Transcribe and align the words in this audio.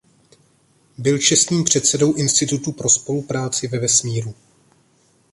Byl 0.97 1.19
čestným 1.19 1.63
předsedou 1.63 2.13
Institutu 2.13 2.71
pro 2.71 2.89
spolupráci 2.89 3.67
ve 3.67 3.79
vesmíru. 3.79 4.33